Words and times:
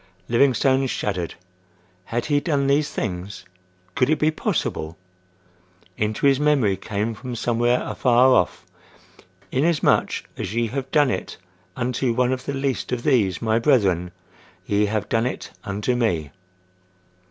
Livingstone 0.27 0.87
shuddered. 0.87 1.35
Had 2.05 2.25
he 2.25 2.39
done 2.39 2.65
these 2.65 2.89
things? 2.89 3.45
Could 3.93 4.09
it 4.09 4.17
be 4.17 4.31
possible? 4.31 4.97
Into 5.95 6.25
his 6.25 6.39
memory 6.39 6.75
came 6.75 7.13
from 7.13 7.35
somewhere 7.35 7.83
afar 7.83 8.29
off: 8.33 8.65
"Inasmuch 9.51 10.23
as 10.37 10.55
ye 10.55 10.69
have 10.69 10.89
done 10.89 11.11
it 11.11 11.37
unto 11.75 12.13
one 12.13 12.33
of 12.33 12.45
the 12.45 12.53
least 12.55 12.91
of 12.91 13.03
these 13.03 13.43
my 13.43 13.59
brethren, 13.59 14.09
ye 14.65 14.87
have 14.87 15.07
done 15.07 15.27
it 15.27 15.51
unto 15.63 15.95
me." 15.95 16.31